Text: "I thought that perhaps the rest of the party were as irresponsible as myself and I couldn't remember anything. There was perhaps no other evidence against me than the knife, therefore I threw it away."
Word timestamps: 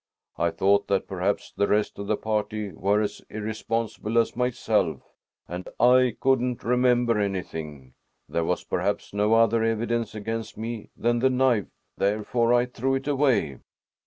"I 0.39 0.49
thought 0.49 0.87
that 0.87 1.07
perhaps 1.07 1.53
the 1.55 1.67
rest 1.67 1.99
of 1.99 2.07
the 2.07 2.17
party 2.17 2.71
were 2.71 3.01
as 3.01 3.21
irresponsible 3.29 4.17
as 4.17 4.35
myself 4.35 5.03
and 5.47 5.69
I 5.79 6.17
couldn't 6.19 6.63
remember 6.63 7.19
anything. 7.19 7.93
There 8.27 8.43
was 8.43 8.63
perhaps 8.63 9.13
no 9.13 9.35
other 9.35 9.61
evidence 9.63 10.15
against 10.15 10.57
me 10.57 10.89
than 10.97 11.19
the 11.19 11.29
knife, 11.29 11.67
therefore 11.99 12.51
I 12.51 12.65
threw 12.65 12.95
it 12.95 13.07
away." 13.07 13.59